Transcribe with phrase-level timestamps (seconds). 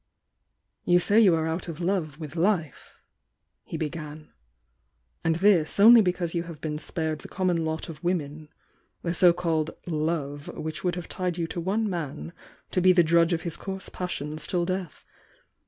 [0.87, 2.97] "Yo'^ say you are out of love with life,"
[3.63, 4.31] he began.
[5.23, 8.49] "And this, only because you have been spared the common lot of women—
[9.03, 12.33] the so called 'love' which would have tied you to one man
[12.71, 15.05] to be the drudge of his coarse passions till death.